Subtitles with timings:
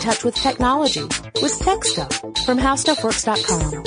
[0.00, 1.02] touch with technology
[1.42, 2.16] with Tech Stuff
[2.46, 3.84] from HowStuffWorks.com.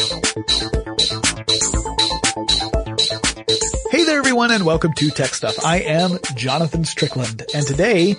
[3.90, 5.66] Hey there everyone and welcome to Tech Stuff.
[5.66, 8.16] I am Jonathan Strickland and today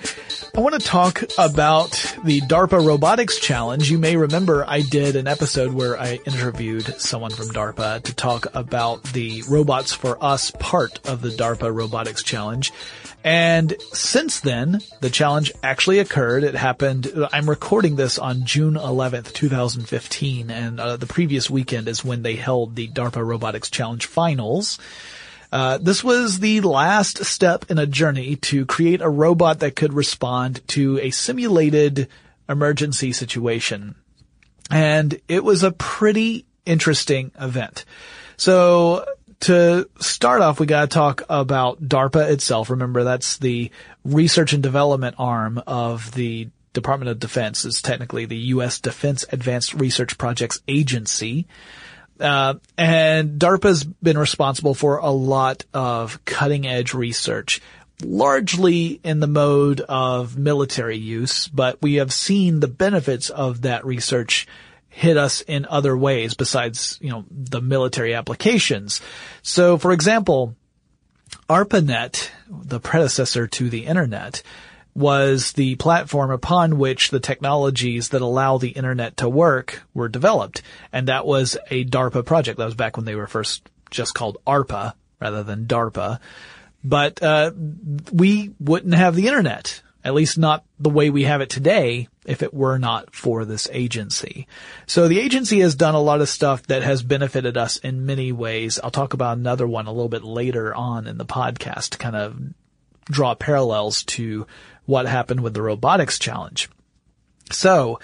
[0.57, 1.91] I want to talk about
[2.25, 3.89] the DARPA Robotics Challenge.
[3.89, 8.47] You may remember I did an episode where I interviewed someone from DARPA to talk
[8.55, 12.73] about the Robots for Us part of the DARPA Robotics Challenge.
[13.25, 16.45] And since then, the challenge actually occurred.
[16.45, 22.05] It happened, I'm recording this on June 11th, 2015, and uh, the previous weekend is
[22.05, 24.79] when they held the DARPA Robotics Challenge finals.
[25.51, 29.95] Uh, this was the last step in a journey to create a robot that could
[29.95, 32.09] respond to a simulated
[32.47, 33.95] emergency situation.
[34.71, 37.87] And it was a pretty interesting event.
[38.37, 39.07] So
[39.45, 42.71] to start off, we gotta talk about DARPA itself.
[42.71, 43.71] Remember, that's the
[44.05, 47.65] research and development arm of the Department of Defense.
[47.65, 48.81] It's technically the U.S.
[48.81, 51.47] Defense Advanced Research Projects Agency.
[52.19, 57.61] Uh, and DARPA's been responsible for a lot of cutting edge research,
[58.03, 63.85] largely in the mode of military use, but we have seen the benefits of that
[63.85, 64.47] research
[64.95, 69.01] hit us in other ways besides, you know, the military applications.
[69.43, 70.55] So for example,
[71.51, 74.43] ARPANET, the predecessor to the internet,
[74.95, 80.63] was the platform upon which the technologies that allow the internet to work were developed.
[80.93, 82.59] And that was a DARPA project.
[82.59, 86.21] That was back when they were first just called ARPA rather than DARPA.
[86.85, 87.51] But, uh,
[88.13, 92.43] we wouldn't have the internet at least not the way we have it today if
[92.43, 94.47] it were not for this agency.
[94.87, 98.31] So the agency has done a lot of stuff that has benefited us in many
[98.31, 98.79] ways.
[98.83, 102.17] I'll talk about another one a little bit later on in the podcast to kind
[102.17, 102.39] of
[103.07, 104.47] draw parallels to
[104.85, 106.69] what happened with the robotics challenge.
[107.51, 107.99] So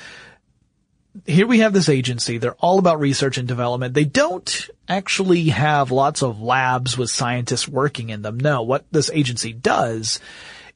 [1.27, 2.39] here we have this agency.
[2.39, 3.95] They're all about research and development.
[3.95, 8.39] They don't actually have lots of labs with scientists working in them.
[8.39, 10.21] No, what this agency does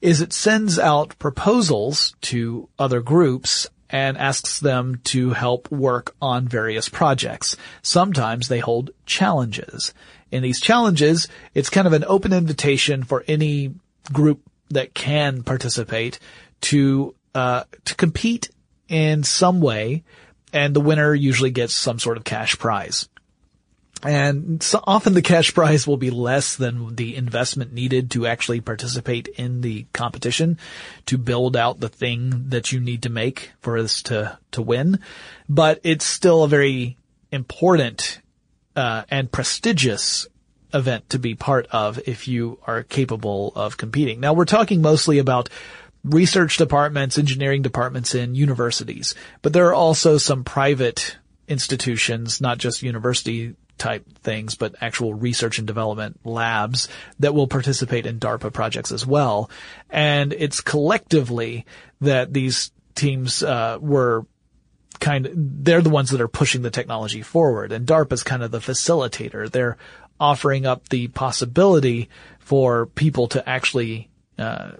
[0.05, 6.47] is it sends out proposals to other groups and asks them to help work on
[6.47, 7.57] various projects.
[7.81, 9.95] Sometimes they hold challenges.
[10.29, 13.73] In these challenges, it's kind of an open invitation for any
[14.13, 16.19] group that can participate
[16.61, 18.49] to uh, to compete
[18.87, 20.03] in some way,
[20.53, 23.09] and the winner usually gets some sort of cash prize.
[24.05, 28.61] And so often the cash prize will be less than the investment needed to actually
[28.61, 30.59] participate in the competition
[31.07, 34.99] to build out the thing that you need to make for us to, to win.
[35.49, 36.97] But it's still a very
[37.31, 38.21] important,
[38.75, 40.27] uh, and prestigious
[40.73, 44.19] event to be part of if you are capable of competing.
[44.19, 45.49] Now we're talking mostly about
[46.03, 51.17] research departments, engineering departments in universities, but there are also some private
[51.47, 56.87] institutions, not just university type things, but actual research and development labs
[57.19, 59.49] that will participate in DARPA projects as well.
[59.89, 61.65] And it's collectively
[62.01, 64.25] that these teams uh, were
[64.99, 67.71] kind of, they're the ones that are pushing the technology forward.
[67.71, 69.49] And DARPA is kind of the facilitator.
[69.49, 69.77] They're
[70.19, 72.09] offering up the possibility
[72.39, 74.71] for people to actually uh,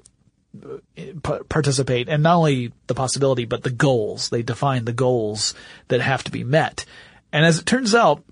[1.49, 5.53] participate and not only the possibility but the goals they define the goals
[5.89, 6.85] that have to be met
[7.33, 8.23] and as it turns out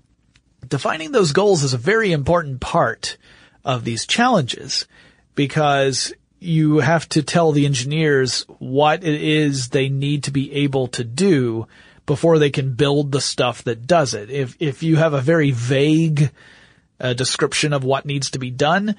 [0.68, 3.16] defining those goals is a very important part
[3.64, 4.86] of these challenges
[5.34, 10.88] because you have to tell the engineers what it is they need to be able
[10.88, 11.66] to do
[12.06, 14.30] before they can build the stuff that does it.
[14.30, 16.30] If, if you have a very vague
[17.00, 18.96] uh, description of what needs to be done,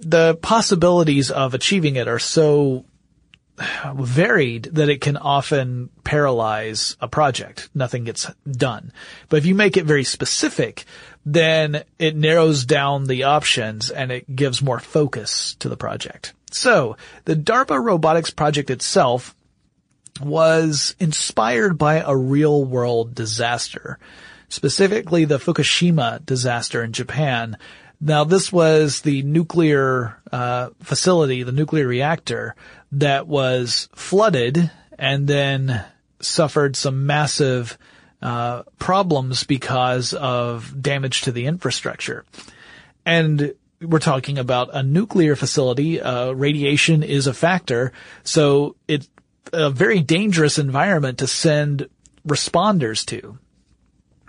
[0.00, 2.84] the possibilities of achieving it are so
[3.94, 7.68] varied that it can often paralyze a project.
[7.74, 8.92] Nothing gets done.
[9.28, 10.84] But if you make it very specific,
[11.24, 16.32] then it narrows down the options and it gives more focus to the project.
[16.50, 19.34] So the DARPA robotics project itself
[20.20, 23.98] was inspired by a real world disaster,
[24.48, 27.56] specifically the Fukushima disaster in Japan.
[28.00, 32.56] Now this was the nuclear uh, facility, the nuclear reactor
[32.92, 35.84] that was flooded and then
[36.20, 37.78] suffered some massive
[38.22, 42.24] uh, problems because of damage to the infrastructure.
[43.06, 46.00] And we're talking about a nuclear facility.
[46.00, 47.92] Uh, radiation is a factor,
[48.24, 49.08] so it's
[49.52, 51.88] a very dangerous environment to send
[52.26, 53.38] responders to.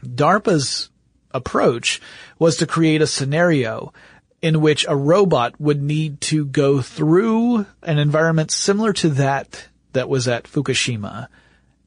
[0.03, 0.89] DARPA's
[1.31, 2.01] approach
[2.39, 3.93] was to create a scenario
[4.41, 10.09] in which a robot would need to go through an environment similar to that that
[10.09, 11.27] was at Fukushima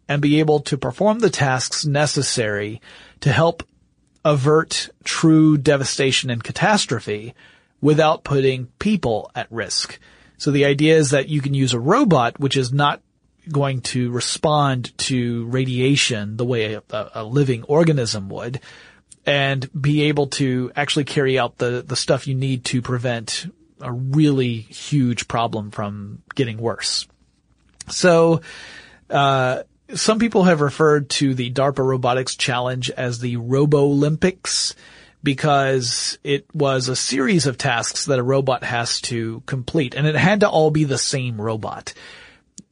[0.09, 2.81] and be able to perform the tasks necessary
[3.21, 3.63] to help
[4.25, 7.35] avert true devastation and catastrophe
[7.81, 9.99] without putting people at risk.
[10.39, 13.01] So the idea is that you can use a robot which is not
[13.51, 18.61] going to respond to radiation the way a, a, living organism would
[19.27, 23.47] and be able to actually carry out the, the stuff you need to prevent
[23.81, 27.07] a really huge problem from getting worse.
[27.89, 28.41] So,
[29.11, 29.63] uh,
[29.93, 34.75] some people have referred to the DARPA robotics challenge as the Robo Olympics
[35.23, 40.17] because it was a series of tasks that a robot has to complete and it
[40.17, 41.95] had to all be the same robot.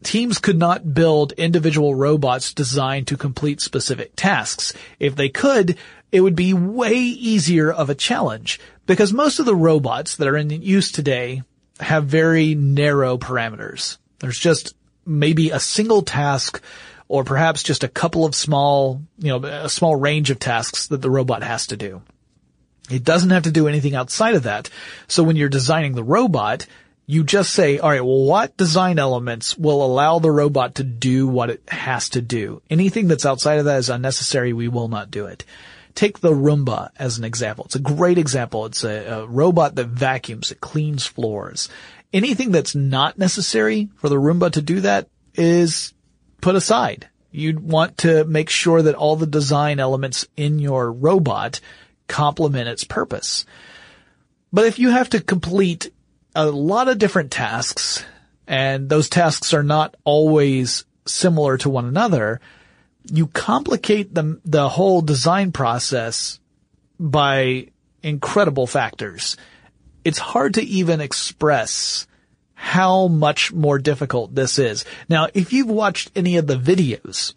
[0.05, 4.73] Teams could not build individual robots designed to complete specific tasks.
[4.99, 5.77] If they could,
[6.11, 10.37] it would be way easier of a challenge because most of the robots that are
[10.37, 11.43] in use today
[11.81, 13.99] have very narrow parameters.
[14.19, 14.75] There's just
[15.07, 16.63] maybe a single task
[17.09, 21.03] or perhaps just a couple of small, you know, a small range of tasks that
[21.03, 22.03] the robot has to do.
[22.91, 24.71] It doesn't have to do anything outside of that.
[25.09, 26.67] So when you're designing the robot,
[27.13, 31.29] you just say, all right, well, what design elements will allow the robot to do
[31.29, 32.63] what it has to do?
[32.71, 34.55] Anything that's outside of that is unnecessary.
[34.55, 35.45] We will not do it.
[35.95, 37.67] Take the Roomba as an example.
[37.67, 38.65] It's a great example.
[38.65, 40.53] It's a, a robot that vacuums.
[40.53, 41.69] It cleans floors.
[42.15, 45.93] Anything that's not necessary for the Roomba to do that is
[46.41, 47.11] put aside.
[47.31, 51.61] You'd want to make sure that all the design elements in your robot
[52.09, 53.45] complement its purpose.
[54.51, 55.93] But if you have to complete
[56.35, 58.05] a lot of different tasks,
[58.47, 62.41] and those tasks are not always similar to one another,
[63.11, 66.39] you complicate the, the whole design process
[66.99, 67.69] by
[68.03, 69.37] incredible factors.
[70.05, 72.07] It's hard to even express
[72.55, 74.85] how much more difficult this is.
[75.09, 77.35] Now, if you've watched any of the videos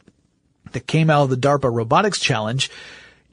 [0.72, 2.70] that came out of the DARPA Robotics Challenge,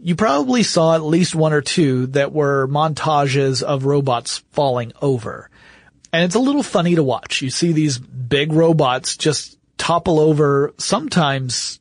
[0.00, 5.50] you probably saw at least one or two that were montages of robots falling over.
[6.12, 7.42] And it's a little funny to watch.
[7.42, 11.80] You see these big robots just topple over sometimes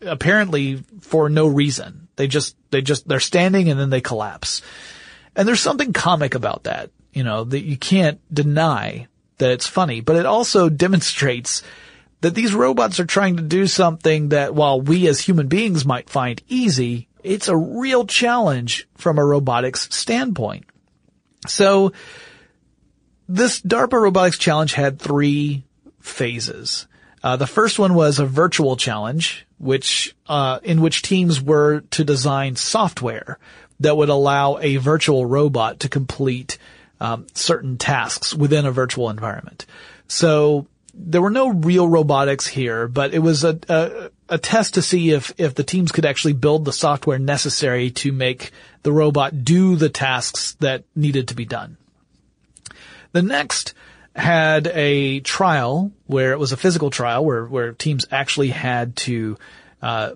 [0.00, 2.08] apparently for no reason.
[2.16, 4.62] They just, they just, they're standing and then they collapse.
[5.34, 9.08] And there's something comic about that, you know, that you can't deny
[9.38, 11.62] that it's funny, but it also demonstrates
[12.22, 16.08] that these robots are trying to do something that while we as human beings might
[16.08, 20.64] find easy, it's a real challenge from a robotics standpoint.
[21.46, 21.92] So
[23.28, 25.64] this DARPA robotics challenge had three
[26.00, 26.86] phases.
[27.22, 32.04] Uh, the first one was a virtual challenge, which uh, in which teams were to
[32.04, 33.38] design software
[33.80, 36.58] that would allow a virtual robot to complete
[37.00, 39.66] um, certain tasks within a virtual environment.
[40.08, 44.82] So there were no real robotics here, but it was a, a, a test to
[44.82, 48.50] see if if the teams could actually build the software necessary to make
[48.82, 51.76] the robot do the tasks that needed to be done.
[53.16, 53.72] The next
[54.14, 59.38] had a trial where it was a physical trial where, where teams actually had to,
[59.80, 60.10] uh,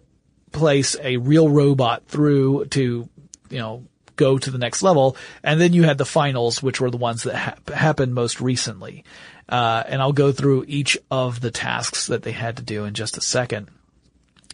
[0.52, 3.08] place a real robot through to,
[3.48, 3.86] you know,
[4.16, 5.16] go to the next level.
[5.42, 9.04] And then you had the finals, which were the ones that ha- happened most recently.
[9.48, 12.92] Uh, and I'll go through each of the tasks that they had to do in
[12.92, 13.68] just a second.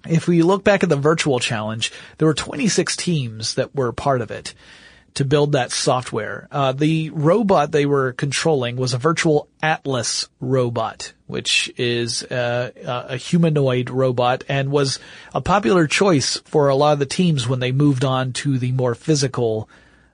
[0.09, 4.21] If we look back at the virtual challenge, there were 26 teams that were part
[4.21, 4.55] of it
[5.17, 6.47] to build that software.
[6.53, 13.17] Uh, the robot they were controlling was a virtual Atlas robot, which is uh, a
[13.17, 14.99] humanoid robot and was
[15.35, 18.73] a popular choice for a lot of the teams when they moved on to the
[18.73, 19.71] more physical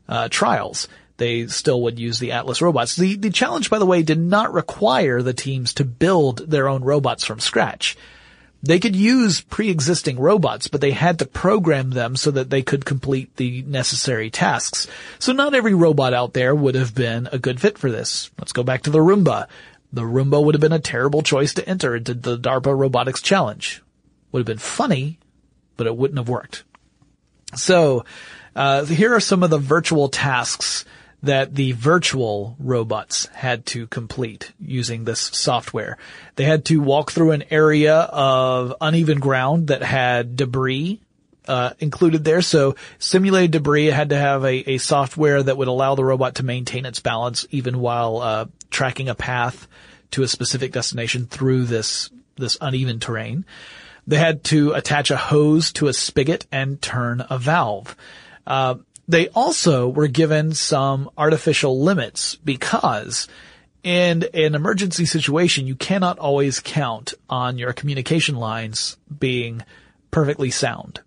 [0.08, 0.86] uh, trials.
[1.16, 2.96] They still would use the Atlas robots.
[2.96, 6.82] The the challenge, by the way, did not require the teams to build their own
[6.82, 7.96] robots from scratch.
[8.62, 12.84] They could use pre-existing robots, but they had to program them so that they could
[12.84, 14.86] complete the necessary tasks.
[15.18, 18.30] So not every robot out there would have been a good fit for this.
[18.38, 19.48] Let's go back to the Roomba.
[19.92, 23.82] The Roomba would have been a terrible choice to enter into the DARPA Robotics Challenge.
[24.30, 25.18] Would have been funny,
[25.76, 26.62] but it wouldn't have worked.
[27.56, 28.04] So,
[28.54, 30.84] uh, here are some of the virtual tasks
[31.22, 35.96] that the virtual robots had to complete using this software.
[36.36, 41.00] They had to walk through an area of uneven ground that had debris
[41.46, 42.42] uh, included there.
[42.42, 46.44] So simulated debris had to have a, a, software that would allow the robot to
[46.44, 49.66] maintain its balance even while uh, tracking a path
[50.12, 53.44] to a specific destination through this this uneven terrain.
[54.06, 57.96] They had to attach a hose to a spigot and turn a valve.
[58.46, 58.76] Uh,
[59.12, 63.28] they also were given some artificial limits because
[63.82, 69.62] in an emergency situation, you cannot always count on your communication lines being
[70.10, 71.00] perfectly sound,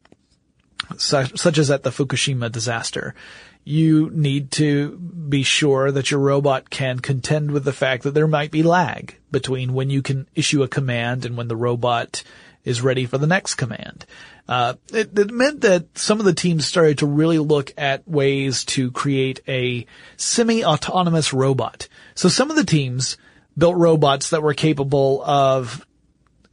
[0.97, 3.15] such, such as at the Fukushima disaster.
[3.63, 8.27] You need to be sure that your robot can contend with the fact that there
[8.27, 12.23] might be lag between when you can issue a command and when the robot
[12.65, 14.05] is ready for the next command.
[14.47, 18.63] Uh, it, it, meant that some of the teams started to really look at ways
[18.65, 19.85] to create a
[20.17, 21.87] semi-autonomous robot.
[22.13, 23.17] So some of the teams
[23.57, 25.85] built robots that were capable of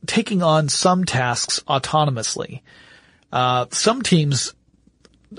[0.06, 2.62] taking on some tasks autonomously.
[3.30, 4.54] Uh, some teams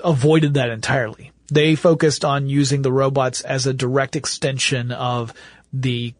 [0.02, 1.32] avoided that entirely.
[1.52, 5.32] They focused on using the robots as a direct extension of
[5.72, 6.14] the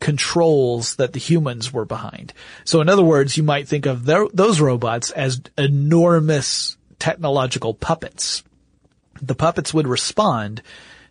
[0.00, 2.32] controls that the humans were behind.
[2.64, 8.42] So in other words, you might think of their, those robots as enormous technological puppets.
[9.20, 10.62] The puppets would respond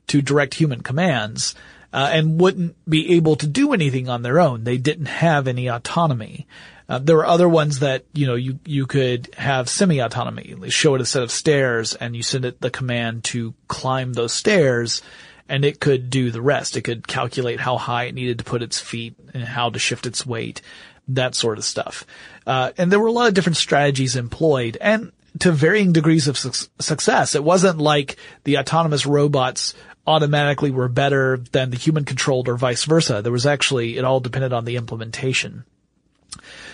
[0.07, 1.55] to direct human commands
[1.93, 4.63] uh, and wouldn't be able to do anything on their own.
[4.63, 6.47] They didn't have any autonomy.
[6.89, 10.69] Uh, there were other ones that you know you you could have semi-autonomy.
[10.69, 14.31] Show it a set of stairs, and you send it the command to climb those
[14.31, 15.01] stairs,
[15.49, 16.77] and it could do the rest.
[16.77, 20.05] It could calculate how high it needed to put its feet and how to shift
[20.05, 20.61] its weight,
[21.07, 22.05] that sort of stuff.
[22.45, 26.37] Uh, and there were a lot of different strategies employed and to varying degrees of
[26.37, 27.35] su- success.
[27.35, 29.73] It wasn't like the autonomous robots
[30.05, 33.21] automatically were better than the human controlled or vice versa.
[33.21, 35.65] There was actually, it all depended on the implementation.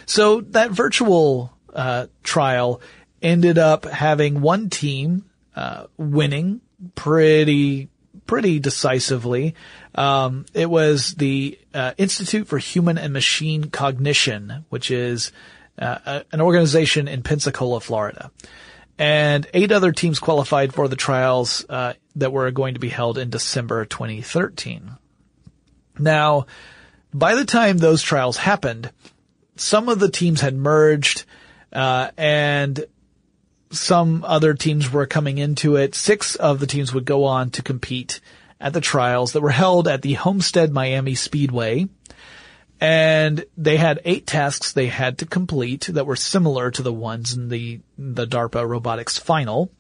[0.06, 2.82] So that virtual, uh, trial
[3.22, 5.26] ended up having one team,
[5.56, 6.62] uh, winning
[6.96, 7.90] pretty
[8.26, 9.56] pretty decisively.
[9.96, 15.32] Um, it was the uh, Institute for Human and Machine Cognition, which is
[15.78, 18.32] uh, an organization in Pensacola, Florida.
[18.98, 23.18] And eight other teams qualified for the trials uh, that were going to be held
[23.18, 24.92] in December 2013.
[25.98, 26.46] Now,
[27.14, 28.92] by the time those trials happened,
[29.56, 31.26] some of the teams had merged,
[31.72, 32.86] uh, and
[33.74, 35.96] some other teams were coming into it.
[35.96, 38.20] Six of the teams would go on to compete
[38.60, 41.88] at the trials that were held at the Homestead Miami Speedway.
[42.80, 47.34] And they had eight tasks they had to complete that were similar to the ones
[47.34, 49.72] in the, the DARPA robotics final.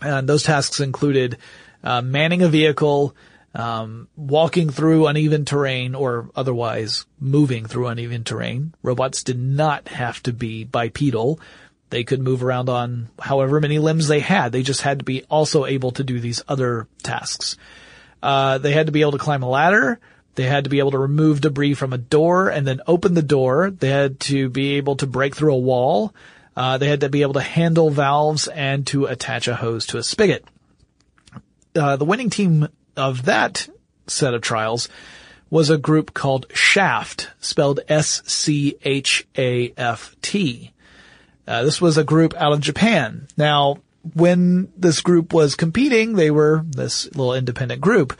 [0.00, 1.38] And those tasks included
[1.82, 3.14] uh, manning a vehicle,
[3.54, 8.74] um, walking through uneven terrain or otherwise moving through uneven terrain.
[8.82, 11.40] Robots did not have to be bipedal.
[11.90, 14.52] They could move around on however many limbs they had.
[14.52, 17.56] They just had to be also able to do these other tasks.
[18.22, 20.00] Uh, they had to be able to climb a ladder.
[20.34, 23.22] They had to be able to remove debris from a door and then open the
[23.22, 23.70] door.
[23.70, 26.12] They had to be able to break through a wall.
[26.56, 29.98] Uh, they had to be able to handle valves and to attach a hose to
[29.98, 30.44] a spigot.
[31.74, 33.68] Uh, the winning team of that
[34.06, 34.88] set of trials
[35.50, 38.82] was a group called Shaft, spelled S-C-H-A-F-T.
[41.46, 43.28] Uh, this was a group out of Japan.
[43.36, 43.76] Now,
[44.14, 48.18] when this group was competing, they were this little independent group.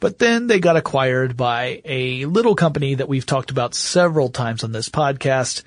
[0.00, 4.64] But then they got acquired by a little company that we've talked about several times
[4.64, 5.62] on this podcast.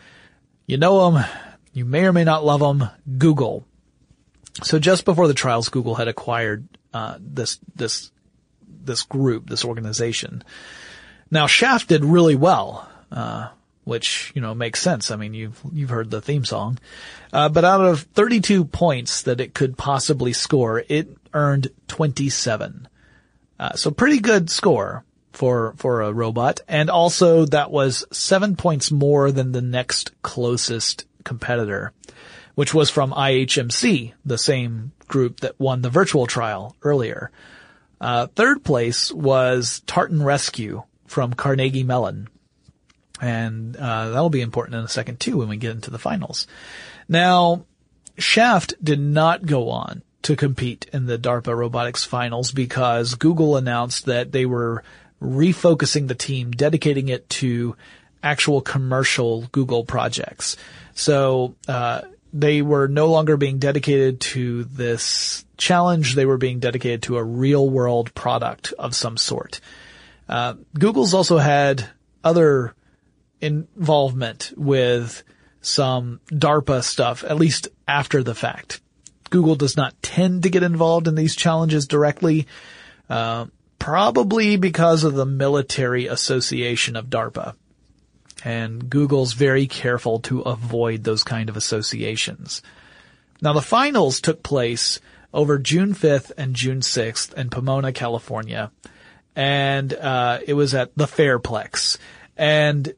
[0.68, 1.26] You know them.
[1.74, 2.90] You may or may not love them.
[3.18, 3.66] Google.
[4.64, 8.12] So just before the trials, Google had acquired uh, this this
[8.84, 10.44] this group, this organization.
[11.30, 12.90] Now Shaft did really well.
[13.12, 13.50] Uh,
[13.88, 15.12] which, you know, makes sense.
[15.12, 16.78] I mean, you've, you've heard the theme song.
[17.32, 22.90] Uh, but out of 32 points that it could possibly score, it earned 27.
[23.58, 26.60] Uh, so pretty good score for, for a robot.
[26.68, 31.94] And also that was seven points more than the next closest competitor,
[32.56, 37.32] which was from IHMC, the same group that won the virtual trial earlier.
[38.02, 42.28] Uh, third place was Tartan Rescue from Carnegie Mellon
[43.22, 46.48] and uh, that'll be important in a second too when we get into the finals.
[47.08, 47.66] Now,
[48.18, 54.06] Shaft did not go on to compete in the DARPA robotics finals because Google announced
[54.06, 54.84] that they were
[55.22, 57.76] refocusing the team, dedicating it to
[58.22, 60.58] actual commercial Google projects.
[60.96, 62.02] So, uh,
[62.34, 66.14] they were no longer being dedicated to this challenge.
[66.14, 69.60] They were being dedicated to a real world product of some sort.
[70.28, 71.90] Uh, Google's also had
[72.24, 72.76] other
[73.42, 75.24] involvement with
[75.62, 78.82] some DARPA stuff, at least after the fact.
[79.30, 82.48] Google does not tend to get involved in these challenges directly,
[83.10, 83.46] uh,
[83.80, 87.56] probably because of the military association of DARPA.
[88.46, 92.62] And Google's very careful to avoid those kind of associations.
[93.42, 95.00] Now the finals took place
[95.34, 98.72] over June 5th and June 6th in Pomona, California.
[99.36, 101.98] and uh, it was at the Fairplex,
[102.38, 102.94] and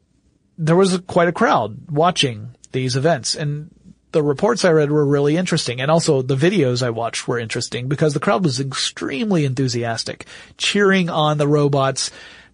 [0.60, 3.70] there was quite a crowd watching these events, and
[4.12, 7.88] the reports I read were really interesting, and also the videos I watched were interesting
[7.88, 10.26] because the crowd was extremely enthusiastic,
[10.58, 12.10] cheering on the robots,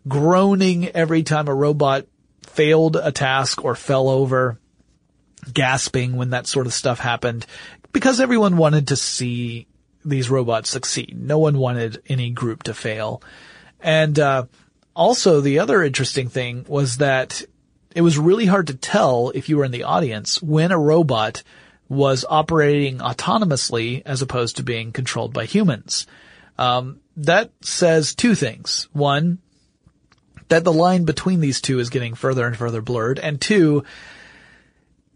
[0.06, 2.06] groaning every time a robot
[2.42, 4.60] failed a task or fell over,
[5.52, 7.44] gasping when that sort of stuff happened,
[7.92, 9.66] because everyone wanted to see
[10.04, 11.16] these robots succeed.
[11.20, 13.20] No one wanted any group to fail.
[13.80, 14.44] And uh,
[14.94, 17.42] also, the other interesting thing was that
[17.96, 21.42] it was really hard to tell if you were in the audience when a robot
[21.88, 26.06] was operating autonomously as opposed to being controlled by humans.
[26.58, 28.86] Um, that says two things.
[28.92, 29.38] One,
[30.48, 33.82] that the line between these two is getting further and further blurred, and two,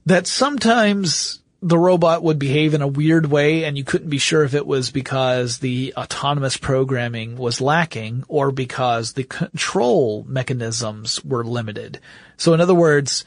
[0.07, 4.45] that sometimes the robot would behave in a weird way and you couldn't be sure
[4.45, 11.45] if it was because the autonomous programming was lacking or because the control mechanisms were
[11.45, 12.01] limited.
[12.39, 13.25] So in other words,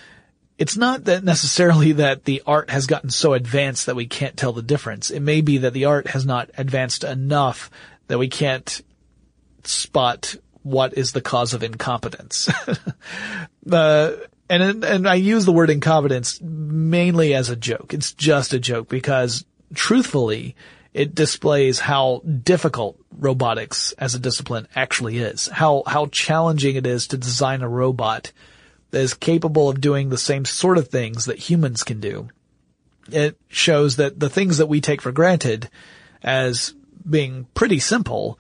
[0.58, 4.54] it's not that necessarily that the art has gotten so advanced that we can't tell
[4.54, 5.12] the difference.
[5.12, 7.70] It may be that the art has not advanced enough
[8.08, 8.82] that we can't
[9.64, 12.50] spot what is the cause of incompetence.
[13.72, 14.12] uh,
[14.50, 17.94] and and I use the word incompetence mainly as a joke.
[17.94, 20.56] It's just a joke because truthfully,
[20.94, 25.48] it displays how difficult robotics as a discipline actually is.
[25.48, 28.32] How how challenging it is to design a robot
[28.92, 32.30] that is capable of doing the same sort of things that humans can do.
[33.12, 35.70] It shows that the things that we take for granted
[36.22, 36.76] as
[37.10, 38.40] being pretty simple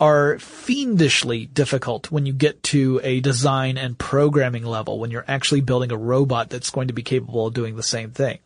[0.00, 5.60] are fiendishly difficult when you get to a design and programming level, when you're actually
[5.60, 8.38] building a robot that's going to be capable of doing the same thing.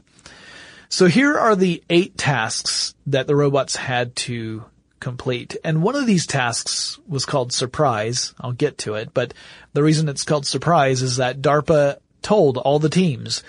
[0.89, 4.65] So here are the eight tasks that the robots had to
[5.01, 5.57] complete.
[5.65, 8.35] And one of these tasks was called surprise.
[8.41, 9.35] I'll get to it, but
[9.73, 13.43] the reason it's called surprise is that DARPA told all the teams,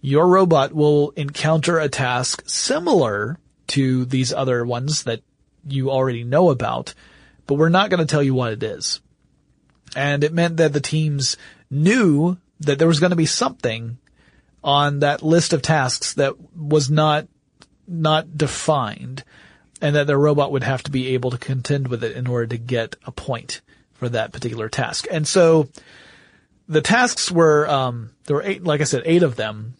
[0.00, 5.22] your robot will encounter a task similar to these other ones that
[5.66, 6.94] you already know about,
[7.46, 9.00] but we're not going to tell you what it is.
[9.96, 11.36] And it meant that the teams
[11.70, 13.98] knew that there was going to be something
[14.62, 17.26] on that list of tasks that was not,
[17.88, 19.24] not defined
[19.80, 22.46] and that their robot would have to be able to contend with it in order
[22.46, 23.62] to get a point
[23.94, 25.06] for that particular task.
[25.10, 25.68] And so
[26.68, 29.74] the tasks were, um, there were eight, like I said, eight of them.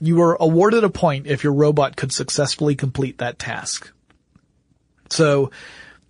[0.00, 3.90] You were awarded a point if your robot could successfully complete that task.
[5.10, 5.50] So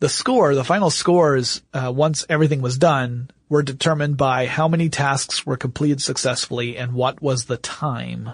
[0.02, 4.88] the score, the final scores, uh, once everything was done, were determined by how many
[4.88, 8.28] tasks were completed successfully and what was the time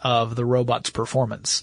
[0.00, 1.62] of the robot's performance.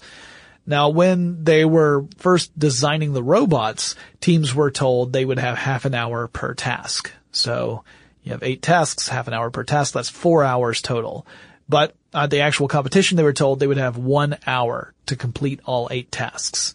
[0.66, 5.84] Now, when they were first designing the robots, teams were told they would have half
[5.84, 7.10] an hour per task.
[7.32, 7.82] So
[8.22, 9.94] you have eight tasks, half an hour per task.
[9.94, 11.26] That's four hours total.
[11.68, 15.58] But at the actual competition, they were told they would have one hour to complete
[15.64, 16.72] all eight tasks.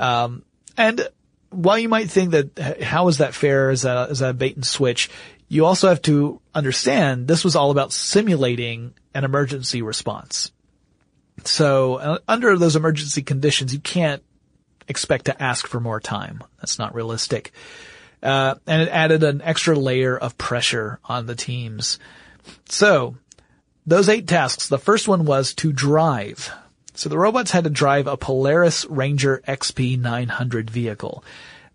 [0.00, 0.42] Um,
[0.76, 1.08] and
[1.50, 3.74] while you might think that how is that fair?
[3.74, 5.10] That a bait and switch?
[5.48, 10.52] You also have to understand this was all about simulating an emergency response.
[11.44, 14.22] So uh, under those emergency conditions, you can't
[14.88, 16.42] expect to ask for more time.
[16.58, 17.52] That's not realistic.
[18.22, 21.98] Uh, and it added an extra layer of pressure on the teams.
[22.68, 23.16] So
[23.86, 26.52] those eight tasks, the first one was to drive.
[27.00, 31.24] So the robots had to drive a Polaris Ranger XP 900 vehicle.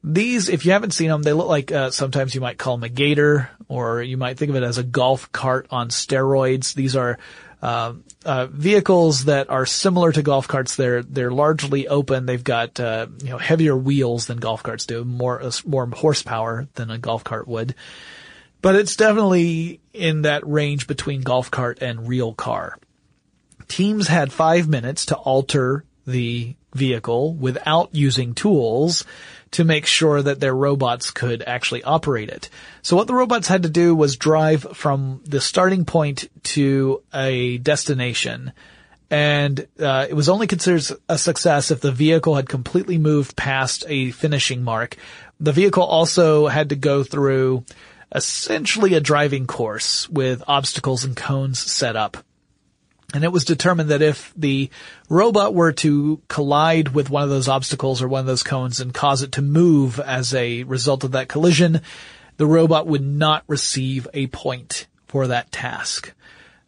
[0.03, 2.83] These, if you haven't seen them, they look like, uh, sometimes you might call them
[2.83, 6.75] a gator, or you might think of it as a golf cart on steroids.
[6.75, 7.17] These are,
[7.63, 10.75] uh, uh, vehicles that are similar to golf carts.
[10.75, 12.27] They're, they're largely open.
[12.27, 16.67] They've got, uh, you know, heavier wheels than golf carts do, more, uh, more horsepower
[16.75, 17.73] than a golf cart would.
[18.61, 22.77] But it's definitely in that range between golf cart and real car
[23.67, 29.05] teams had five minutes to alter the vehicle without using tools
[29.51, 32.49] to make sure that their robots could actually operate it.
[32.81, 37.57] So what the robots had to do was drive from the starting point to a
[37.59, 38.51] destination.
[39.09, 43.85] And uh, it was only considered a success if the vehicle had completely moved past
[43.87, 44.97] a finishing mark.
[45.39, 47.65] The vehicle also had to go through
[48.13, 52.17] essentially a driving course with obstacles and cones set up.
[53.15, 54.69] And it was determined that if the
[55.07, 58.93] robot were to collide with one of those obstacles or one of those cones and
[58.93, 61.79] cause it to move as a result of that collision,
[62.35, 66.13] the robot would not receive a point for that task.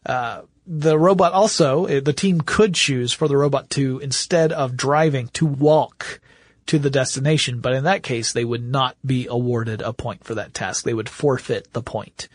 [0.06, 4.78] Uh, the robot also, uh, the team could choose for the robot to, instead of
[4.78, 6.22] driving, to walk
[6.68, 10.36] to the destination, but in that case, they would not be awarded a point for
[10.36, 10.86] that task.
[10.86, 12.30] They would forfeit the point.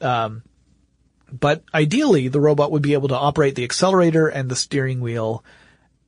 [0.00, 0.42] Um,
[1.32, 5.44] but ideally, the robot would be able to operate the accelerator and the steering wheel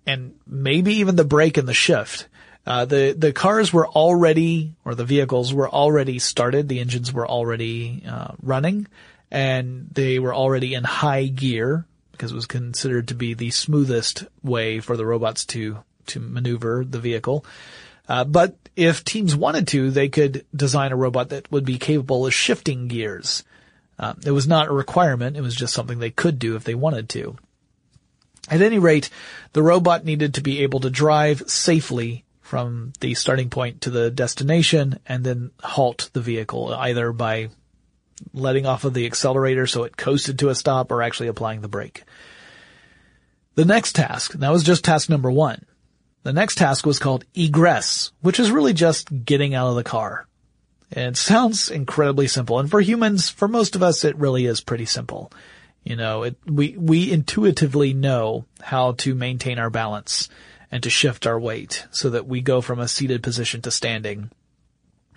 [0.06, 2.28] and maybe even the brake and the shift.
[2.66, 6.68] Uh, the, the cars were already, or the vehicles were already started.
[6.68, 8.86] The engines were already, uh, running
[9.30, 14.24] and they were already in high gear because it was considered to be the smoothest
[14.42, 17.44] way for the robots to, to maneuver the vehicle.
[18.08, 22.26] Uh, but if teams wanted to, they could design a robot that would be capable
[22.26, 23.44] of shifting gears.
[24.00, 25.36] Uh, it was not a requirement.
[25.36, 27.36] It was just something they could do if they wanted to.
[28.48, 29.10] At any rate,
[29.52, 34.10] the robot needed to be able to drive safely from the starting point to the
[34.10, 37.50] destination and then halt the vehicle either by
[38.32, 41.68] letting off of the accelerator so it coasted to a stop or actually applying the
[41.68, 42.04] brake.
[43.54, 45.66] The next task, that was just task number one.
[46.22, 50.26] The next task was called egress, which is really just getting out of the car.
[50.90, 52.58] It sounds incredibly simple.
[52.58, 55.32] And for humans, for most of us, it really is pretty simple.
[55.84, 60.28] You know, it, we, we intuitively know how to maintain our balance
[60.70, 64.30] and to shift our weight so that we go from a seated position to standing.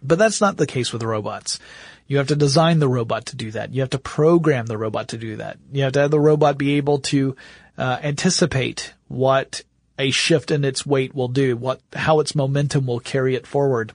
[0.02, 1.60] But that's not the case with robots.
[2.08, 3.74] You have to design the robot to do that.
[3.74, 5.58] You have to program the robot to do that.
[5.72, 7.36] You have to have the robot be able to
[7.78, 9.64] uh, anticipate what
[9.98, 13.94] a shift in its weight will do, what how its momentum will carry it forward.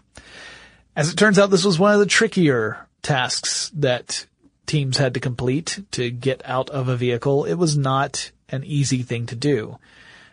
[0.99, 4.27] As it turns out, this was one of the trickier tasks that
[4.67, 7.45] teams had to complete to get out of a vehicle.
[7.45, 9.79] It was not an easy thing to do.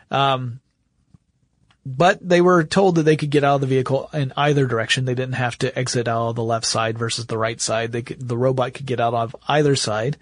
[0.09, 0.61] Um,
[1.85, 5.05] but they were told that they could get out of the vehicle in either direction.
[5.05, 7.91] They didn't have to exit out of the left side versus the right side.
[8.03, 10.17] Could, the robot could get out of either side.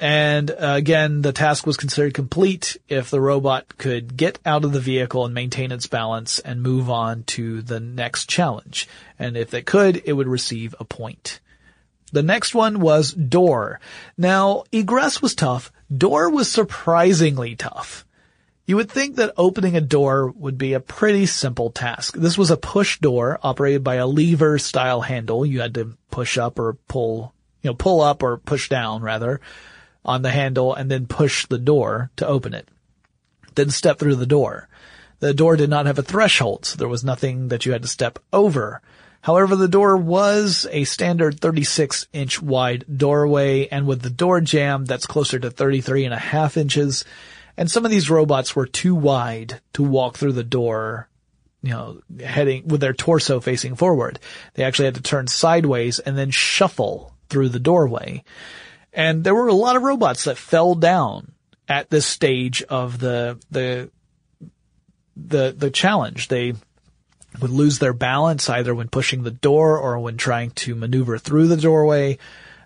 [0.00, 4.72] And uh, again, the task was considered complete if the robot could get out of
[4.72, 8.88] the vehicle and maintain its balance and move on to the next challenge.
[9.18, 11.40] And if it could, it would receive a point.
[12.12, 13.80] The next one was door.
[14.16, 15.72] Now, egress was tough.
[15.96, 18.04] Door was surprisingly tough.
[18.66, 22.16] You would think that opening a door would be a pretty simple task.
[22.16, 25.44] This was a push door operated by a lever style handle.
[25.44, 29.40] You had to push up or pull, you know, pull up or push down rather
[30.04, 32.68] on the handle and then push the door to open it.
[33.54, 34.68] Then step through the door.
[35.20, 37.88] The door did not have a threshold, so there was nothing that you had to
[37.88, 38.82] step over.
[39.22, 44.84] However, the door was a standard 36 inch wide doorway and with the door jamb
[44.84, 47.04] that's closer to 33 and a half inches
[47.56, 51.08] and some of these robots were too wide to walk through the door,
[51.62, 54.18] you know, heading with their torso facing forward.
[54.54, 58.24] They actually had to turn sideways and then shuffle through the doorway.
[58.94, 61.32] And there were a lot of robots that fell down
[61.68, 63.90] at this stage of the, the,
[65.16, 66.28] the, the challenge.
[66.28, 66.54] They
[67.40, 71.48] would lose their balance either when pushing the door or when trying to maneuver through
[71.48, 72.18] the doorway.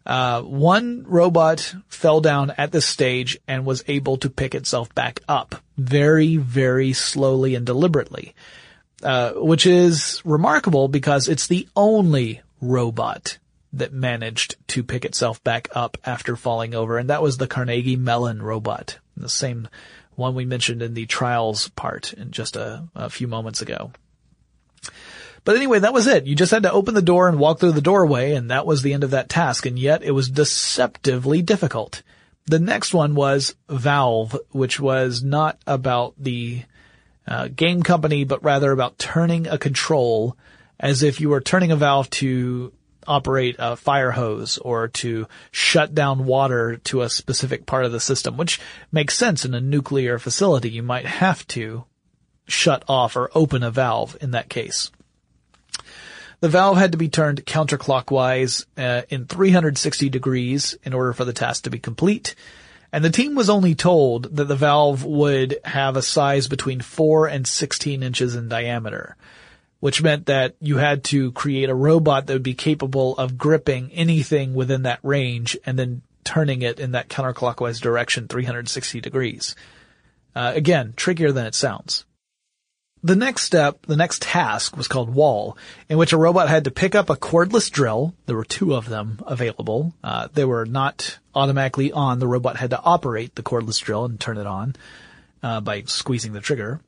[0.05, 5.21] Uh, one robot fell down at this stage and was able to pick itself back
[5.29, 8.35] up very, very slowly and deliberately,
[9.03, 13.39] uh, which is remarkable because it's the only robot
[13.73, 17.97] that managed to pick itself back up after falling over, and that was the Carnegie
[17.97, 19.69] Mellon robot, the same
[20.15, 23.93] one we mentioned in the trials part in just a, a few moments ago.
[25.45, 26.27] But anyway, that was it.
[26.27, 28.83] You just had to open the door and walk through the doorway, and that was
[28.83, 32.03] the end of that task, and yet it was deceptively difficult.
[32.47, 36.65] The next one was Valve, which was not about the
[37.27, 40.37] uh, game company, but rather about turning a control
[40.81, 42.73] as if you were turning a valve to
[43.07, 48.01] operate a fire hose or to shut down water to a specific part of the
[48.01, 48.61] system, which
[48.93, 50.71] makes sense in a nuclear facility.
[50.71, 51.85] You might have to
[52.47, 54.91] shut off or open a valve in that case.
[56.41, 61.33] The valve had to be turned counterclockwise uh, in 360 degrees in order for the
[61.33, 62.35] task to be complete.
[62.93, 67.27] And the team was only told that the valve would have a size between 4
[67.27, 69.17] and 16 inches in diameter,
[69.81, 73.91] which meant that you had to create a robot that would be capable of gripping
[73.93, 79.55] anything within that range and then turning it in that counterclockwise direction 360 degrees.
[80.35, 82.05] Uh, again, trickier than it sounds.
[83.03, 85.57] The next step, the next task was called Wall,
[85.89, 88.13] in which a robot had to pick up a cordless drill.
[88.27, 89.95] There were two of them available.
[90.03, 92.19] Uh, they were not automatically on.
[92.19, 94.75] The robot had to operate the cordless drill and turn it on
[95.45, 96.81] uh, by squeezing the trigger.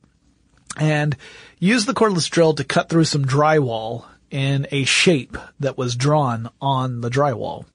[0.77, 1.15] And
[1.59, 6.49] use the cordless drill to cut through some drywall in a shape that was drawn
[6.61, 7.65] on the drywall.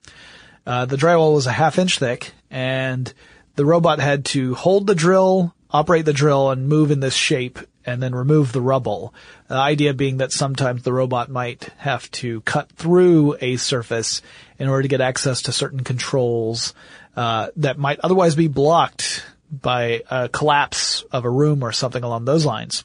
[0.65, 3.13] Uh, the drywall was a half inch thick and
[3.55, 7.59] the robot had to hold the drill operate the drill and move in this shape
[7.85, 9.13] and then remove the rubble.
[9.47, 14.21] The idea being that sometimes the robot might have to cut through a surface
[14.59, 16.73] in order to get access to certain controls
[17.15, 22.25] uh, that might otherwise be blocked by a collapse of a room or something along
[22.25, 22.83] those lines.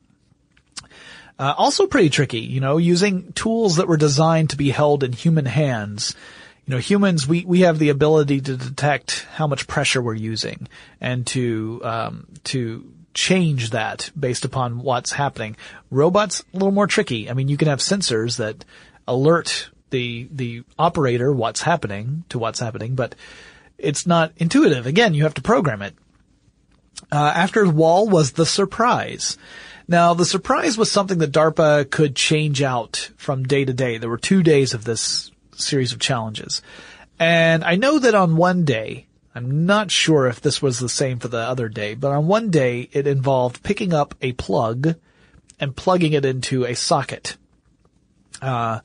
[1.38, 5.12] Uh, also pretty tricky, you know, using tools that were designed to be held in
[5.12, 6.14] human hands.
[6.66, 10.68] You know, humans, we, we have the ability to detect how much pressure we're using
[11.00, 15.56] and to, um, to change that based upon what's happening.
[15.90, 17.28] Robots, a little more tricky.
[17.28, 18.64] I mean, you can have sensors that
[19.08, 23.14] alert the, the operator what's happening to what's happening, but
[23.78, 24.86] it's not intuitive.
[24.86, 25.94] Again, you have to program it.
[27.10, 29.36] Uh, after the wall was the surprise.
[29.88, 33.98] Now, the surprise was something that DARPA could change out from day to day.
[33.98, 36.62] There were two days of this series of challenges.
[37.18, 41.18] And I know that on one day, I'm not sure if this was the same
[41.18, 44.94] for the other day, but on one day it involved picking up a plug
[45.58, 47.36] and plugging it into a socket.
[48.40, 48.80] Uh,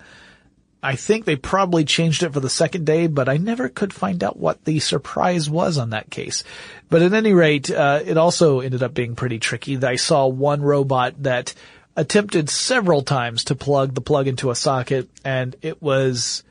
[0.81, 4.23] I think they probably changed it for the second day, but I never could find
[4.23, 6.43] out what the surprise was on that case.
[6.89, 9.77] But at any rate, uh, it also ended up being pretty tricky.
[9.83, 11.53] I saw one robot that
[11.95, 16.43] attempted several times to plug the plug into a socket, and it was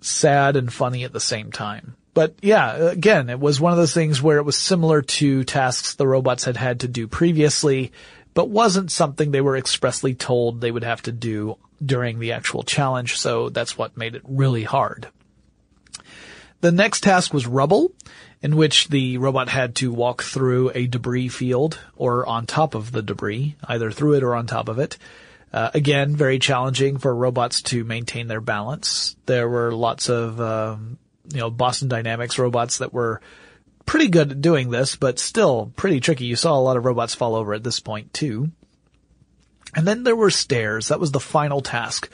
[0.00, 1.96] sad and funny at the same time.
[2.14, 5.94] But yeah, again, it was one of those things where it was similar to tasks
[5.94, 7.92] the robots had had to do previously,
[8.32, 12.62] but wasn't something they were expressly told they would have to do during the actual
[12.62, 15.08] challenge, so that's what made it really hard.
[16.60, 17.92] The next task was rubble,
[18.42, 22.92] in which the robot had to walk through a debris field or on top of
[22.92, 24.96] the debris, either through it or on top of it.
[25.52, 29.16] Uh, again, very challenging for robots to maintain their balance.
[29.26, 30.98] There were lots of, um,
[31.32, 33.20] you know, Boston Dynamics robots that were
[33.86, 36.26] pretty good at doing this, but still pretty tricky.
[36.26, 38.50] You saw a lot of robots fall over at this point too.
[39.74, 40.88] And then there were stairs.
[40.88, 42.08] That was the final task.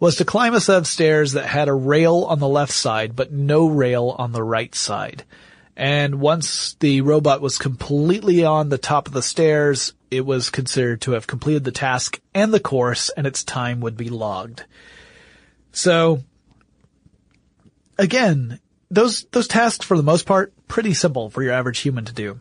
[0.00, 3.16] Was to climb a set of stairs that had a rail on the left side,
[3.16, 5.24] but no rail on the right side.
[5.76, 11.00] And once the robot was completely on the top of the stairs, it was considered
[11.02, 14.64] to have completed the task and the course, and its time would be logged.
[15.72, 16.22] So,
[17.98, 22.12] again, those, those tasks for the most part, pretty simple for your average human to
[22.12, 22.40] do.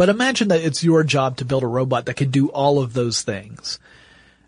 [0.00, 2.94] But imagine that it's your job to build a robot that can do all of
[2.94, 3.78] those things.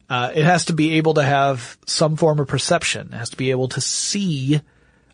[0.08, 3.10] Uh, it has to be able to have some form of perception.
[3.12, 4.62] It has to be able to see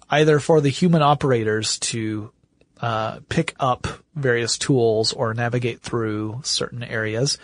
[0.08, 2.30] either for the human operators to
[2.80, 7.36] uh, pick up various tools or navigate through certain areas,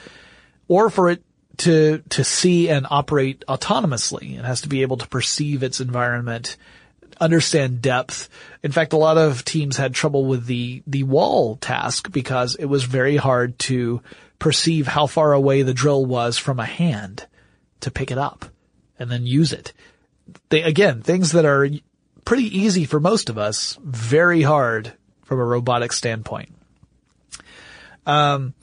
[0.68, 1.24] or for it
[1.57, 4.38] to to see and operate autonomously.
[4.38, 6.57] It has to be able to perceive its environment
[7.20, 8.29] understand depth.
[8.62, 12.66] In fact, a lot of teams had trouble with the, the wall task because it
[12.66, 14.03] was very hard to
[14.38, 17.27] perceive how far away the drill was from a hand
[17.81, 18.46] to pick it up
[18.98, 19.72] and then use it.
[20.48, 21.68] They, again, things that are
[22.24, 24.92] pretty easy for most of us, very hard
[25.24, 26.55] from a robotic standpoint.
[28.07, 28.55] Um,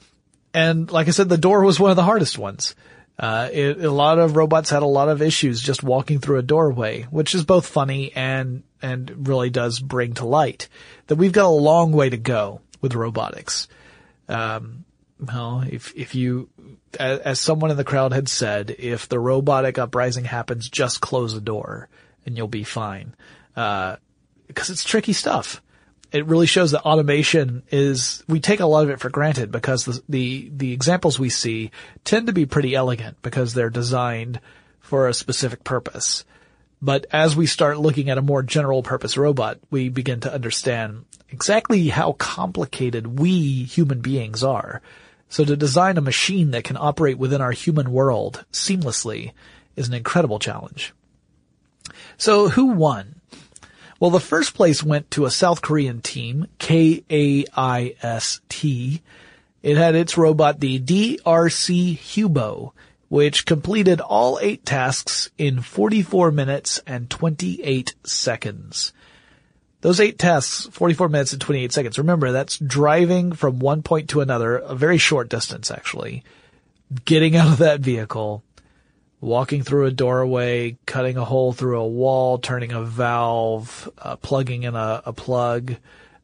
[0.54, 2.76] and like I said, the door was one of the hardest ones.
[3.21, 6.43] Uh, it, a lot of robots had a lot of issues just walking through a
[6.43, 10.67] doorway, which is both funny and, and really does bring to light
[11.05, 13.67] that we've got a long way to go with robotics.
[14.27, 14.86] Um,
[15.19, 16.49] well, if, if you,
[16.99, 21.36] as, as someone in the crowd had said, if the robotic uprising happens, just close
[21.36, 21.89] the door
[22.25, 23.13] and you'll be fine.
[23.55, 23.97] Uh,
[24.47, 25.62] because it's tricky stuff
[26.12, 29.86] it really shows that automation is, we take a lot of it for granted because
[29.86, 31.71] the, the, the examples we see
[32.04, 34.39] tend to be pretty elegant because they're designed
[34.80, 36.26] for a specific purpose.
[36.82, 41.06] But as we start looking at a more general purpose robot, we begin to understand
[41.30, 44.82] exactly how complicated we human beings are.
[45.30, 49.32] So to design a machine that can operate within our human world seamlessly
[49.78, 50.93] is an incredible challenge.
[52.17, 53.20] So who won?
[54.02, 57.12] Well, the first place went to a South Korean team, K-A-I-S-T.
[59.62, 62.72] It had its robot, the DRC Hubo,
[63.10, 68.92] which completed all eight tasks in 44 minutes and 28 seconds.
[69.82, 72.00] Those eight tests, 44 minutes and 28 seconds.
[72.00, 76.24] Remember, that's driving from one point to another, a very short distance actually,
[77.06, 78.42] getting out of that vehicle,
[79.21, 84.63] walking through a doorway, cutting a hole through a wall, turning a valve, uh, plugging
[84.63, 85.75] in a, a plug,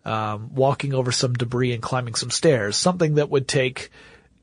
[0.03, 2.75] um, walking over some debris and climbing some stairs.
[2.75, 3.91] Something that would take,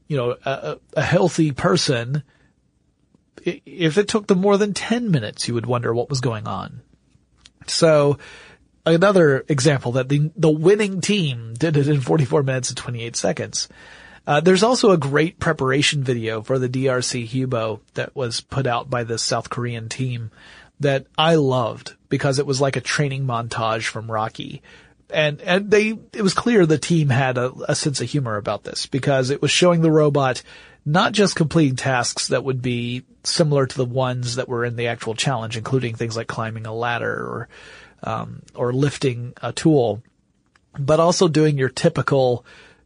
[0.06, 2.22] you know, a, a healthy person.
[3.44, 6.80] If it took them more than 10 minutes, you would wonder what was going on.
[7.66, 8.18] So,
[8.86, 13.68] another example that the, the winning team did it in 44 minutes and 28 seconds.
[14.26, 18.88] Uh, there's also a great preparation video for the DRC Hubo that was put out
[18.88, 20.30] by the South Korean team
[20.80, 24.62] that I loved because it was like a training montage from Rocky.
[25.10, 28.64] And, and they, it was clear the team had a, a sense of humor about
[28.64, 30.42] this because it was showing the robot
[30.86, 34.88] not just completing tasks that would be similar to the ones that were in the
[34.88, 37.48] actual challenge, including things like climbing a ladder or,
[38.02, 40.02] um, or lifting a tool,
[40.78, 42.44] but also doing your typical,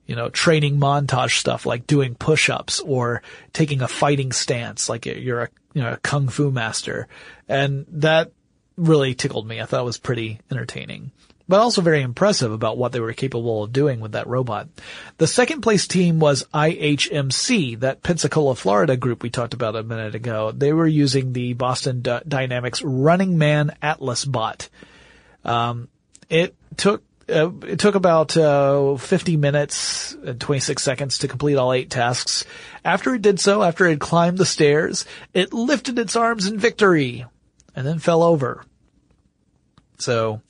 [0.08, 5.42] you know, training montage stuff like doing push-ups or taking a fighting stance like you're
[5.42, 7.06] a, you know, a kung fu master.
[7.48, 8.32] And that
[8.76, 9.60] really tickled me.
[9.60, 11.12] I thought it was pretty entertaining
[11.48, 14.68] but also very impressive about what they were capable of doing with that robot.
[15.16, 20.14] The second place team was IHMC, that Pensacola, Florida group we talked about a minute
[20.14, 20.52] ago.
[20.52, 24.68] They were using the Boston D- Dynamics Running Man Atlas bot.
[25.44, 25.88] Um,
[26.28, 31.72] it took uh, it took about uh, 50 minutes and 26 seconds to complete all
[31.72, 32.44] eight tasks.
[32.84, 36.58] After it did so, after it had climbed the stairs, it lifted its arms in
[36.58, 37.26] victory
[37.74, 38.64] and then fell over.
[39.98, 40.40] So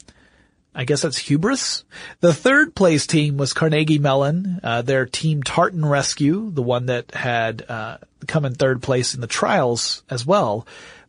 [0.74, 1.84] I guess that's hubris.
[2.20, 7.12] The third place team was Carnegie Mellon, uh, their team Tartan Rescue, the one that
[7.14, 10.66] had uh, come in third place in the trials as well.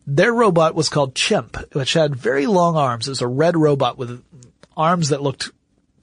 [0.08, 3.08] Their robot was called Chimp, which had very long arms.
[3.08, 4.23] It was a red robot with
[4.75, 5.51] arms that looked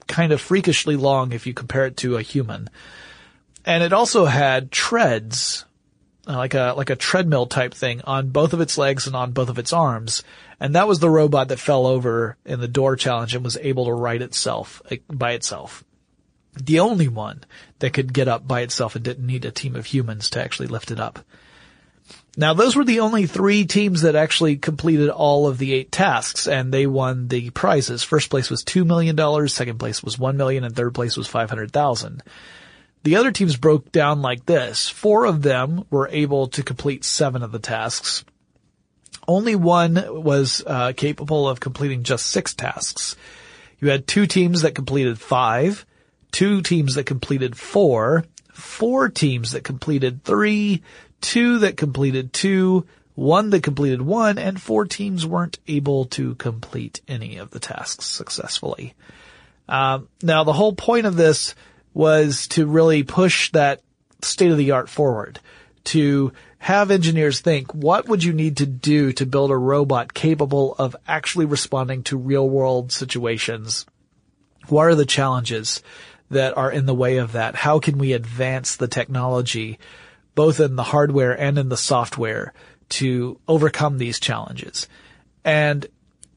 [0.06, 2.68] kind of freakishly long if you compare it to a human.
[3.64, 5.64] And it also had treads,
[6.28, 9.32] uh, like a like a treadmill type thing on both of its legs and on
[9.32, 10.22] both of its arms
[10.58, 13.86] and that was the robot that fell over in the door challenge and was able
[13.86, 15.84] to right itself by itself.
[16.58, 17.44] The only one
[17.80, 20.68] that could get up by itself and didn't need a team of humans to actually
[20.68, 21.18] lift it up.
[22.37, 26.46] Now those were the only three teams that actually completed all of the eight tasks
[26.46, 28.03] and they won the prizes.
[28.03, 32.22] First place was $2 million, second place was $1 million, and third place was 500,000.
[33.05, 34.88] The other teams broke down like this.
[34.88, 38.25] Four of them were able to complete seven of the tasks.
[39.29, 43.16] Only one was uh, capable of completing just six tasks.
[43.81, 45.87] You had two teams that completed five,
[46.33, 50.83] two teams that completed four, four teams that completed three,
[51.20, 57.00] two that completed two, one that completed one, and four teams weren't able to complete
[57.09, 58.94] any of the tasks successfully.
[59.68, 61.55] Um, now, the whole point of this
[61.94, 63.81] was to really push that
[64.22, 65.40] state of the art forward,
[65.85, 70.74] to have engineers think, what would you need to do to build a robot capable
[70.79, 73.87] of actually responding to real world situations?
[74.68, 75.83] What are the challenges
[76.31, 77.55] that are in the way of that?
[77.55, 79.79] How can we advance the technology,
[80.37, 82.55] both in the hardware and in the software
[82.90, 84.87] to overcome these challenges?
[85.44, 85.85] And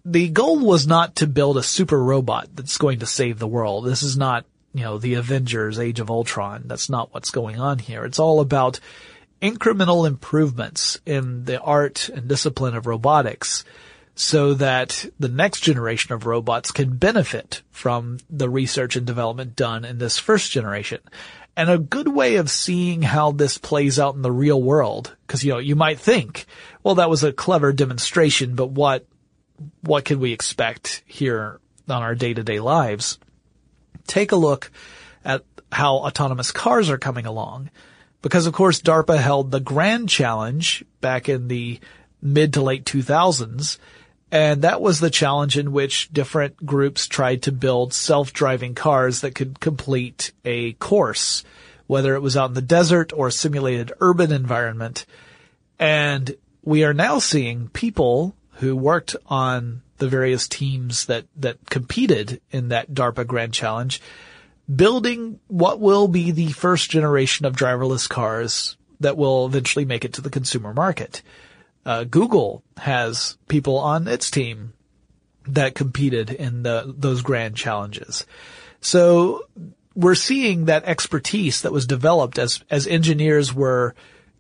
[0.03, 3.85] the goal was not to build a super robot that's going to save the world.
[3.85, 6.63] This is not, you know, the Avengers Age of Ultron.
[6.65, 8.05] That's not what's going on here.
[8.05, 8.79] It's all about
[9.41, 13.63] incremental improvements in the art and discipline of robotics
[14.15, 19.85] so that the next generation of robots can benefit from the research and development done
[19.85, 20.99] in this first generation.
[21.55, 25.43] And a good way of seeing how this plays out in the real world, because
[25.43, 26.45] you know, you might think,
[26.83, 29.05] well, that was a clever demonstration, but what,
[29.81, 31.59] what can we expect here
[31.89, 33.19] on our day-to-day lives?
[34.07, 34.71] Take a look
[35.25, 37.69] at how autonomous cars are coming along
[38.21, 41.79] because of course DARPA held the Grand Challenge back in the
[42.21, 43.77] mid to late 2000s.
[44.31, 49.33] And that was the challenge in which different groups tried to build self-driving cars that
[49.33, 51.43] could complete a course,
[51.87, 55.05] whether it was out in the desert or a simulated urban environment.
[55.79, 62.41] And we are now seeing people who worked on the various teams that, that competed
[62.51, 63.99] in that DARPA Grand Challenge
[64.73, 70.13] building what will be the first generation of driverless cars that will eventually make it
[70.13, 71.21] to the consumer market.
[71.85, 74.73] Uh, Google has people on its team
[75.47, 78.25] that competed in the, those grand challenges.
[78.81, 79.43] So
[79.95, 83.95] we're seeing that expertise that was developed as, as engineers were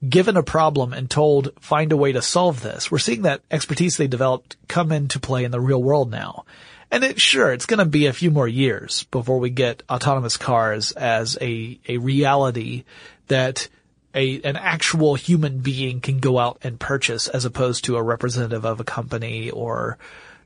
[0.07, 2.89] given a problem and told find a way to solve this.
[2.89, 6.45] We're seeing that expertise they developed come into play in the real world now.
[6.91, 10.37] And it, sure, it's going to be a few more years before we get autonomous
[10.37, 12.85] cars as a, a reality
[13.27, 13.67] that
[14.13, 18.65] a, an actual human being can go out and purchase as opposed to a representative
[18.65, 19.97] of a company or,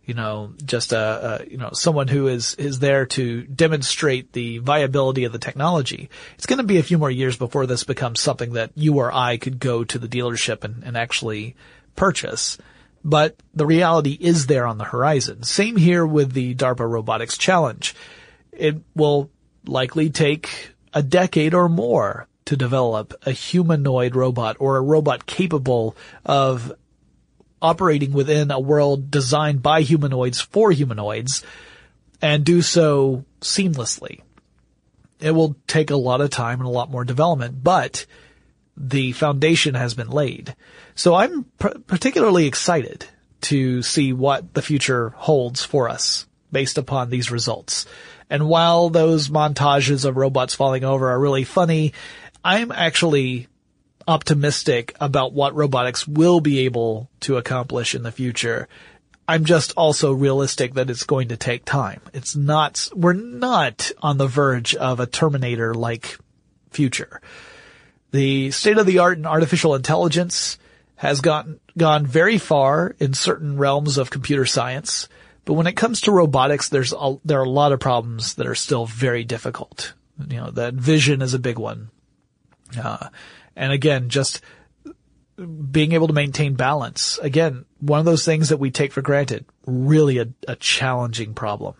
[0.05, 4.57] you know, just a, a, you know, someone who is, is there to demonstrate the
[4.57, 6.09] viability of the technology.
[6.35, 9.13] It's going to be a few more years before this becomes something that you or
[9.13, 11.55] I could go to the dealership and, and actually
[11.95, 12.57] purchase.
[13.03, 15.43] but the reality is there on the horizon.
[15.43, 17.93] Same here with the DARPA Robotics Challenge.
[18.51, 19.29] It will
[19.65, 25.95] likely take a decade or more to develop a humanoid robot or a robot capable
[26.25, 26.73] of
[27.61, 31.43] operating within a world designed by humanoids for humanoids
[32.21, 34.21] and do so seamlessly.
[35.19, 38.05] It will take a lot of time and a lot more development, but
[38.75, 40.55] the foundation has been laid.
[40.95, 43.05] So I'm pr- particularly excited
[43.41, 47.85] to see what the future holds for us based upon these results.
[48.29, 51.93] And while those montages of robots falling over are really funny,
[52.43, 53.47] I'm actually
[54.07, 58.67] optimistic about what robotics will be able to accomplish in the future.
[59.27, 62.01] I'm just also realistic that it's going to take time.
[62.13, 66.17] It's not, we're not on the verge of a Terminator like
[66.71, 67.21] future.
[68.11, 70.59] The state of the art in artificial intelligence
[70.95, 75.07] has gotten, gone very far in certain realms of computer science.
[75.45, 78.47] But when it comes to robotics, there's a, there are a lot of problems that
[78.47, 79.93] are still very difficult.
[80.27, 81.89] You know, that vision is a big one.
[82.77, 83.09] Uh,
[83.55, 84.41] and again, just
[85.35, 87.17] being able to maintain balance.
[87.19, 89.45] Again, one of those things that we take for granted.
[89.65, 91.75] Really a, a challenging problem.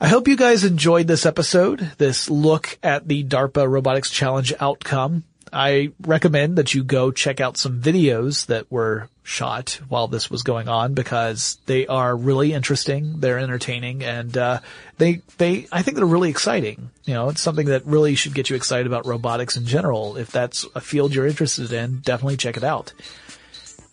[0.00, 5.22] I hope you guys enjoyed this episode, this look at the DARPA Robotics Challenge outcome.
[5.52, 10.42] I recommend that you go check out some videos that were shot while this was
[10.42, 13.20] going on because they are really interesting.
[13.20, 14.60] They're entertaining and, uh,
[14.98, 16.90] they, they, I think they're really exciting.
[17.04, 20.16] You know, it's something that really should get you excited about robotics in general.
[20.16, 22.92] If that's a field you're interested in, definitely check it out.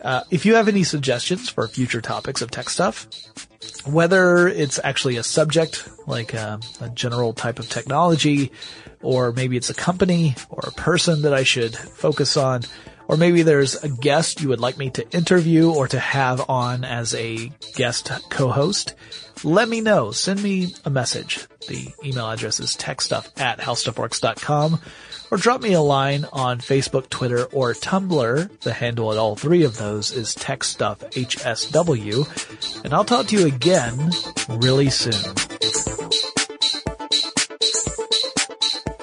[0.00, 3.06] Uh, if you have any suggestions for future topics of tech stuff,
[3.86, 8.50] whether it's actually a subject like uh, a general type of technology
[9.02, 12.62] or maybe it's a company or a person that I should focus on,
[13.08, 16.84] or maybe there's a guest you would like me to interview or to have on
[16.84, 18.94] as a guest co-host,
[19.42, 20.10] let me know.
[20.10, 21.46] Send me a message.
[21.66, 24.80] The email address is techstuff at howstuffworks.com
[25.30, 28.60] or drop me a line on Facebook, Twitter, or Tumblr.
[28.60, 32.84] The handle at all three of those is techstuffhsw.
[32.84, 34.10] And I'll talk to you again
[34.48, 35.34] really soon.